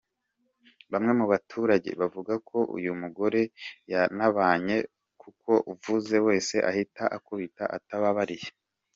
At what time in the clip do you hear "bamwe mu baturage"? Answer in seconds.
0.91-1.89